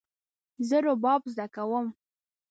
زه 0.67 0.77
رباب 0.85 1.21
زده 1.35 1.45
کوم 1.55 1.85